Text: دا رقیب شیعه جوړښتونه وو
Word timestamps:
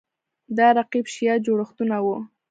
دا 0.57 0.67
رقیب 0.77 1.05
شیعه 1.13 1.35
جوړښتونه 1.45 1.95
وو 2.05 2.17